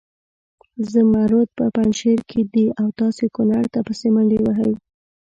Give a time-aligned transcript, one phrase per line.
[0.91, 4.73] زمرود په پنجشیر کې دي او تاسې کنړ ته پسې منډې وهئ.